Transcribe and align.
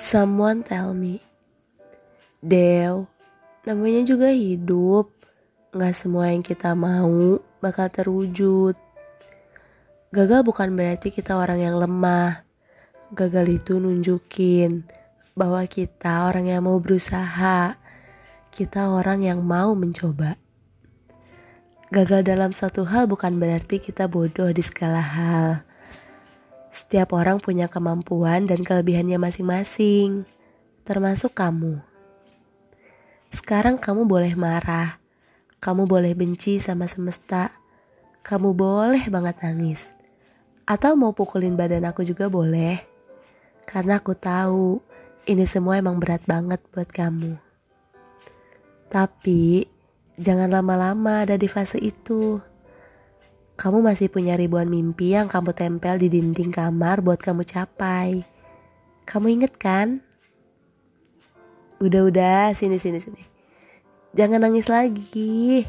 Someone 0.00 0.64
tell 0.64 0.96
me, 0.96 1.20
Dew, 2.40 3.04
namanya 3.68 4.00
juga 4.08 4.32
hidup. 4.32 5.12
Gak 5.76 5.92
semua 5.92 6.32
yang 6.32 6.40
kita 6.40 6.72
mau 6.72 7.36
bakal 7.60 7.92
terwujud. 7.92 8.80
Gagal 10.08 10.40
bukan 10.40 10.72
berarti 10.72 11.12
kita 11.12 11.36
orang 11.36 11.60
yang 11.60 11.76
lemah. 11.76 12.48
Gagal 13.12 13.60
itu 13.60 13.76
nunjukin 13.76 14.88
bahwa 15.36 15.60
kita 15.68 16.32
orang 16.32 16.48
yang 16.48 16.64
mau 16.64 16.80
berusaha. 16.80 17.76
Kita 18.48 18.96
orang 18.96 19.20
yang 19.20 19.44
mau 19.44 19.76
mencoba. 19.76 20.40
Gagal 21.92 22.24
dalam 22.24 22.56
satu 22.56 22.88
hal 22.88 23.04
bukan 23.04 23.36
berarti 23.36 23.76
kita 23.76 24.08
bodoh 24.08 24.48
di 24.48 24.64
segala 24.64 25.04
hal. 25.04 25.69
Setiap 26.90 27.14
orang 27.14 27.38
punya 27.38 27.70
kemampuan 27.70 28.50
dan 28.50 28.66
kelebihannya 28.66 29.14
masing-masing, 29.14 30.26
termasuk 30.82 31.38
kamu. 31.38 31.78
Sekarang 33.30 33.78
kamu 33.78 34.10
boleh 34.10 34.34
marah, 34.34 34.98
kamu 35.62 35.86
boleh 35.86 36.18
benci 36.18 36.58
sama 36.58 36.90
semesta, 36.90 37.54
kamu 38.26 38.58
boleh 38.58 39.06
banget 39.06 39.38
nangis, 39.38 39.94
atau 40.66 40.98
mau 40.98 41.14
pukulin 41.14 41.54
badan 41.54 41.86
aku 41.86 42.02
juga 42.02 42.26
boleh, 42.26 42.82
karena 43.70 44.02
aku 44.02 44.18
tahu 44.18 44.82
ini 45.30 45.46
semua 45.46 45.78
emang 45.78 46.02
berat 46.02 46.26
banget 46.26 46.58
buat 46.74 46.90
kamu. 46.90 47.38
Tapi 48.90 49.62
jangan 50.18 50.50
lama-lama 50.50 51.22
ada 51.22 51.38
di 51.38 51.46
fase 51.46 51.78
itu. 51.78 52.42
Kamu 53.60 53.84
masih 53.84 54.08
punya 54.08 54.40
ribuan 54.40 54.72
mimpi 54.72 55.12
yang 55.12 55.28
kamu 55.28 55.52
tempel 55.52 56.00
di 56.00 56.08
dinding 56.08 56.48
kamar 56.48 57.04
buat 57.04 57.20
kamu 57.20 57.44
capai. 57.44 58.24
Kamu 59.04 59.28
inget 59.28 59.60
kan? 59.60 60.00
Udah-udah, 61.76 62.56
sini 62.56 62.80
sini 62.80 63.04
sini. 63.04 63.20
Jangan 64.16 64.48
nangis 64.48 64.64
lagi. 64.72 65.68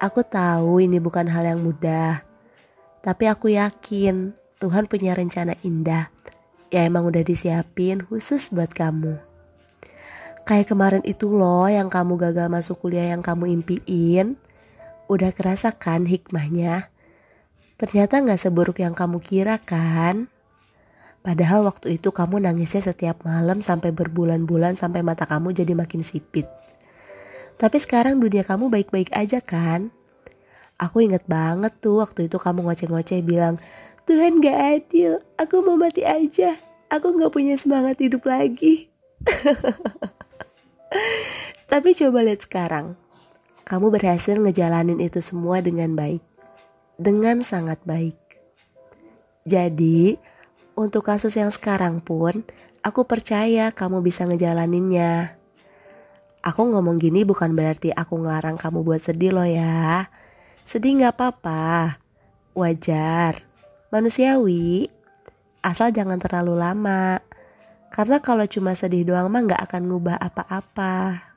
Aku 0.00 0.24
tahu 0.24 0.80
ini 0.80 0.96
bukan 0.96 1.28
hal 1.28 1.44
yang 1.44 1.60
mudah. 1.60 2.24
Tapi 3.04 3.28
aku 3.28 3.52
yakin 3.52 4.32
Tuhan 4.56 4.88
punya 4.88 5.12
rencana 5.12 5.52
indah. 5.60 6.08
Ya 6.72 6.88
emang 6.88 7.12
udah 7.12 7.20
disiapin 7.20 8.08
khusus 8.08 8.48
buat 8.48 8.72
kamu. 8.72 9.20
Kayak 10.48 10.72
kemarin 10.72 11.04
itu 11.04 11.28
loh 11.28 11.68
yang 11.68 11.92
kamu 11.92 12.16
gagal 12.16 12.48
masuk 12.48 12.80
kuliah 12.80 13.12
yang 13.12 13.20
kamu 13.20 13.52
impiin. 13.52 14.40
Udah 15.06 15.30
kerasa 15.30 15.70
kan 15.70 16.10
hikmahnya? 16.10 16.90
Ternyata 17.78 18.18
gak 18.26 18.42
seburuk 18.42 18.82
yang 18.82 18.90
kamu 18.90 19.22
kira 19.22 19.62
kan? 19.62 20.26
Padahal 21.22 21.62
waktu 21.62 21.98
itu 21.98 22.10
kamu 22.10 22.42
nangisnya 22.42 22.82
setiap 22.82 23.22
malam 23.22 23.62
sampai 23.62 23.94
berbulan-bulan 23.94 24.74
sampai 24.74 25.06
mata 25.06 25.22
kamu 25.22 25.54
jadi 25.54 25.78
makin 25.78 26.02
sipit. 26.02 26.50
Tapi 27.54 27.78
sekarang 27.78 28.18
dunia 28.18 28.42
kamu 28.42 28.66
baik-baik 28.66 29.14
aja 29.14 29.38
kan? 29.38 29.94
Aku 30.74 31.06
inget 31.06 31.22
banget 31.30 31.78
tuh 31.78 32.02
waktu 32.02 32.26
itu 32.26 32.42
kamu 32.42 32.66
ngoceh-ngoceh 32.66 33.22
bilang, 33.22 33.62
Tuhan 34.10 34.42
gak 34.42 34.58
adil, 34.58 35.22
aku 35.38 35.62
mau 35.62 35.78
mati 35.78 36.02
aja. 36.02 36.58
Aku 36.90 37.14
gak 37.14 37.30
punya 37.30 37.54
semangat 37.54 38.02
hidup 38.02 38.26
lagi. 38.26 38.90
Tapi 41.70 41.94
coba 41.94 42.26
lihat 42.26 42.42
sekarang. 42.42 43.05
Kamu 43.66 43.90
berhasil 43.90 44.38
ngejalanin 44.38 45.02
itu 45.02 45.18
semua 45.18 45.58
dengan 45.58 45.98
baik. 45.98 46.22
Dengan 47.02 47.42
sangat 47.42 47.82
baik. 47.82 48.14
Jadi, 49.42 50.14
untuk 50.78 51.10
kasus 51.10 51.34
yang 51.34 51.50
sekarang 51.50 51.98
pun, 51.98 52.46
aku 52.86 53.02
percaya 53.02 53.74
kamu 53.74 54.06
bisa 54.06 54.22
ngejalaninnya. 54.22 55.34
Aku 56.46 56.62
ngomong 56.62 57.02
gini 57.02 57.26
bukan 57.26 57.58
berarti 57.58 57.90
aku 57.90 58.22
ngelarang 58.22 58.54
kamu 58.54 58.86
buat 58.86 59.02
sedih 59.02 59.34
loh 59.34 59.50
ya. 59.50 60.14
Sedih 60.62 61.02
gak 61.02 61.18
apa-apa, 61.18 61.98
wajar, 62.54 63.42
manusiawi, 63.90 64.86
asal 65.58 65.90
jangan 65.90 66.22
terlalu 66.22 66.54
lama. 66.54 67.18
Karena 67.90 68.22
kalau 68.22 68.46
cuma 68.46 68.78
sedih 68.78 69.10
doang 69.10 69.26
mah 69.26 69.42
gak 69.42 69.62
akan 69.66 69.90
ngubah 69.90 70.22
apa-apa. 70.22 71.34